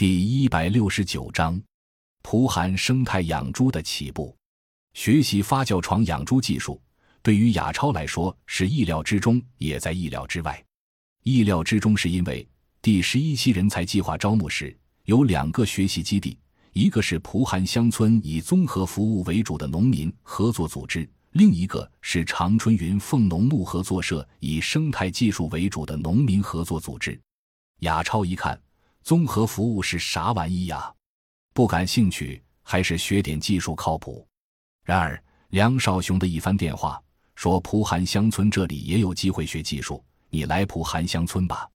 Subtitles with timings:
[0.00, 1.60] 第一百六十九章：
[2.22, 4.34] 蒲寒生态养猪的起步。
[4.94, 6.80] 学习发酵床养猪技术，
[7.22, 10.64] 对于雅超来说是意料之中，也在意料之外。
[11.22, 12.48] 意料之中是因为
[12.80, 14.74] 第十一期人才计划招募时
[15.04, 16.38] 有两个学习基地，
[16.72, 27.20] 一个是蒲寒乡村以综合服务为主的农民合作组织，另一个是长春云凤农牧合作社以生态技术为主的农民合作组织。
[27.80, 28.58] 雅超一看。
[29.02, 30.92] 综合服务是啥玩意呀？
[31.52, 34.26] 不感兴趣，还是学点技术靠谱？
[34.84, 37.00] 然而梁少雄的一番电话
[37.34, 41.68] 说：“蒲韩乡村这里也有机会学技术，你来蒲韩乡村吧。”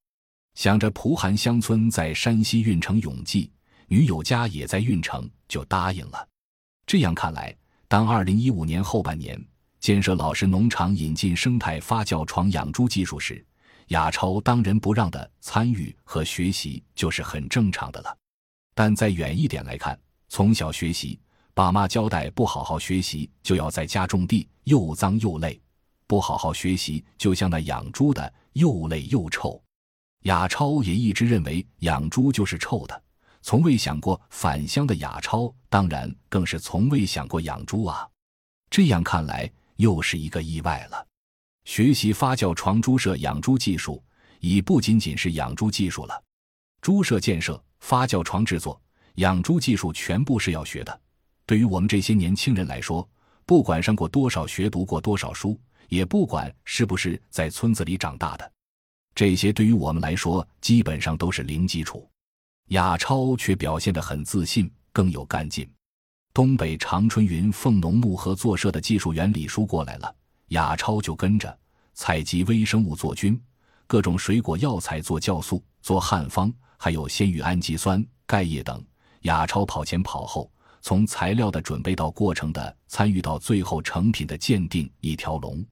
[0.54, 3.52] 想着蒲韩乡村在山西运城永济，
[3.88, 6.26] 女友家也在运城，就答应了。
[6.86, 7.54] 这样看来，
[7.88, 9.38] 当二零一五年后半年
[9.80, 13.44] 建设老实农场引进生态发酵床养猪技术时，
[13.88, 18.16] 亚超当仁不让的参与和学习就是很正常的了，
[18.74, 21.20] 但再远一点来看，从小学习，
[21.54, 25.60] 爸妈交代不好好学习就要在家种地，又脏又累；
[26.06, 29.62] 不好好学习，就像那养猪的，又累又臭。
[30.22, 33.02] 亚超也一直认为养猪就是臭的，
[33.42, 38.08] 从未想过返乡的亚超，当然更是从未想过养猪啊。
[38.68, 41.05] 这样看来，又是一个意外了。
[41.66, 44.02] 学习发酵床猪舍养猪技术，
[44.38, 46.22] 已不仅仅是养猪技术了。
[46.80, 48.80] 猪舍建设、发酵床制作、
[49.16, 51.00] 养猪技术全部是要学的。
[51.44, 53.06] 对于我们这些年轻人来说，
[53.44, 58.52] 不管上过多少学、读过多少书，也不管是不是在村子里长大的，
[59.12, 62.08] 这些对于我们来说基本上都是零基础。
[62.68, 65.68] 亚超却表现得很自信，更有干劲。
[66.32, 70.14] 东北长春云凤农牧合作社的技术员李叔过来了。
[70.48, 71.58] 雅超就跟着
[71.94, 73.40] 采集微生物做菌，
[73.86, 78.84] 各种水果药材做酵素、做汉方，还有鲜鱼氨基酸、钙液等。
[79.22, 85.64] 雅超跑前跑后，从材料的准备到过程的参与到最后成品的鉴定，一条龙。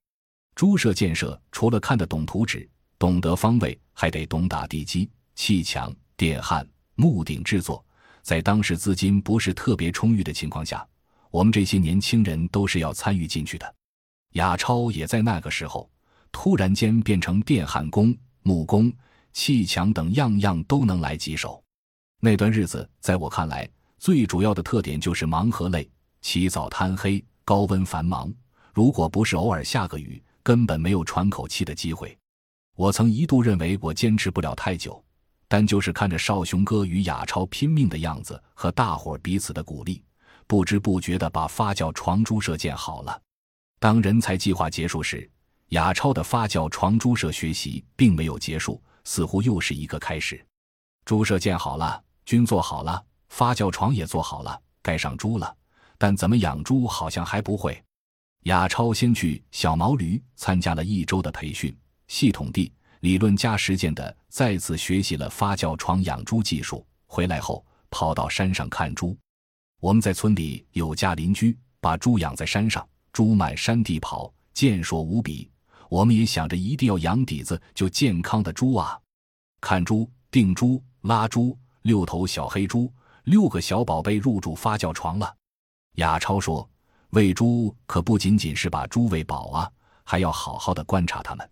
[0.57, 6.67] 猪舍建设除了看得懂图纸、懂得方位，还得懂打地基、砌墙、电焊、
[6.97, 7.85] 木顶制作。
[8.23, 10.87] 在当时资金不是特别充裕的情况下，
[11.31, 13.74] 我们这些年轻人都是要参与进去的。
[14.35, 15.89] 雅超也在那个时候
[16.33, 18.93] 突然间变成电焊工、木工、
[19.33, 21.63] 砌墙等样样都能来几手。
[22.21, 23.69] 那段日子在我看来，
[23.99, 25.89] 最主要的特点就是忙和累，
[26.21, 28.33] 起早贪黑，高温繁忙。
[28.73, 32.17] 如果不是偶尔下个雨，根本没有喘口气的机会。
[32.77, 35.01] 我曾一度认为我坚持不了太久，
[35.47, 40.03] 但就是看着少雄哥与雅超拼命的样子和大伙彼此的鼓励，
[40.49, 43.23] 不知不觉的把发酵床猪舍建好了。
[43.85, 45.31] 当人才计划结束时，
[45.69, 50.43] 雅超的发酵床猪舍学习并没有结束，似乎又是一个开始。
[51.05, 55.55] 猪舍建好了，菌做好了，发酵床也做好了，该上猪了。
[55.99, 57.79] 但怎么养猪好像还不会。
[58.45, 61.77] 雅超先去小毛驴参加了一周的培训，
[62.09, 66.87] 系统地、理论加实践的再次学习了发酵床养猪技术。
[67.05, 69.15] 回来后跑到山上看猪。
[69.79, 72.83] 我们在村里有家邻居把猪养在山上。
[73.15, 75.49] 猪满山地跑，健硕无比。
[75.89, 78.99] 我们也想着一定要养底子就健康的猪啊！
[79.61, 82.93] 看猪、定猪、拉猪，六头小黑猪，
[83.23, 85.33] 六个小宝贝入住发酵床了。
[85.99, 86.69] 亚超说
[87.11, 89.71] ：“喂猪可不仅仅是把猪喂饱啊，
[90.03, 91.49] 还要好好的观察它们。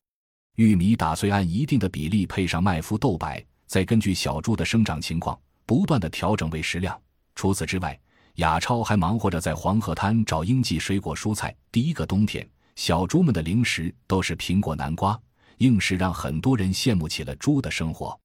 [0.56, 7.00] 玉米打碎按一定的比例配上麦麸豆白，再根据小猪的生长情况不断的调整喂食量。
[7.36, 7.96] 除此之外。”
[8.36, 11.54] 雅超还忙活着在黄河滩找应季水果蔬菜。
[11.70, 15.18] 第一个冬天，小猪们的零食都是苹果、南瓜，
[15.58, 18.18] 硬是让很多人羡慕起了猪的生活。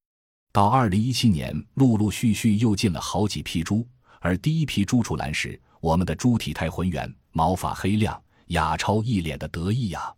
[0.53, 3.85] 到二零一七年，陆陆续续又进了好几批猪，
[4.21, 10.13] 而第一批猪出栏时，我们的猪体态浑圆，毛发黑亮，雅超一脸的得意呀。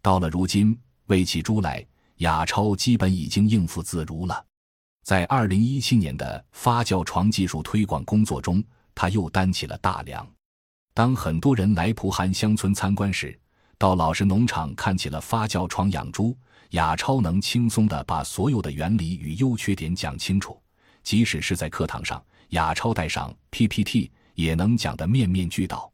[0.00, 1.84] 到了如今，喂起猪来，
[2.18, 4.44] 雅超基本已经应付自如了。
[5.02, 8.62] 在二零一七年的发酵床技术推广工作中。
[8.94, 10.26] 他又担起了大梁。
[10.92, 13.38] 当很多人来蒲韩乡村参观时，
[13.78, 16.36] 到老实农场看起了发酵床养猪，
[16.70, 20.60] 雅超能轻松地把所有的原理与优缺点讲清楚。
[21.02, 25.90] 即使是在课堂上，雅超带上 PPT 也能讲得面面俱到。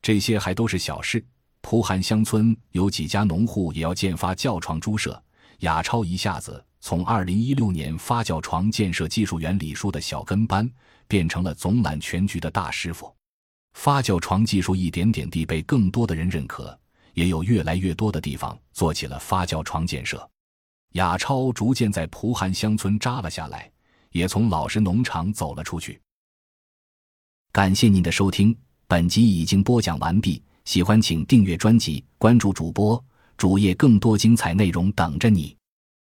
[0.00, 1.24] 这些还都是小事。
[1.60, 5.20] 蒲韩乡村有几家农户也要建发酵床猪舍，
[5.58, 10.70] 雅超一下子从2016年发酵床建设技术员李叔的小跟班。
[11.08, 13.14] 变成了总揽全局的大师傅，
[13.74, 16.76] 发酵床技术一点点地被更多的人认可，
[17.14, 20.28] 也有越来越多的地方做起了发酵床建设。
[20.94, 23.70] 雅超逐渐在蒲韩乡村扎了下来，
[24.10, 26.00] 也从老实农场走了出去。
[27.52, 28.58] 感谢您的收听，
[28.88, 30.42] 本集已经播讲完毕。
[30.64, 33.00] 喜欢请订阅专辑，关注主播
[33.36, 35.55] 主页，更多精彩内容等着你。